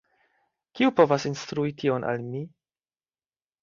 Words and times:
Kiu 0.79 0.93
povas 1.01 1.29
instrui 1.33 1.77
tion 1.85 2.11
al 2.15 2.29
mi? 2.35 2.45